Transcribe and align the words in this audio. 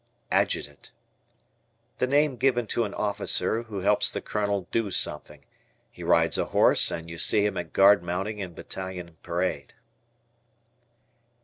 Adjutant. 0.31 0.93
The 1.99 2.07
name 2.07 2.35
given 2.35 2.65
to 2.65 2.85
an 2.85 2.93
officer 2.95 3.61
who 3.61 3.81
helps 3.81 4.09
the 4.09 4.19
Colonel 4.19 4.67
do 4.71 4.89
nothing. 5.05 5.45
He 5.91 6.01
rides 6.03 6.39
a 6.39 6.45
horse 6.45 6.89
and 6.89 7.07
you 7.07 7.19
see 7.19 7.45
him 7.45 7.55
at 7.55 7.71
guard 7.71 8.01
mounting 8.01 8.41
and 8.41 8.55
battalion 8.55 9.17
parade. 9.21 9.75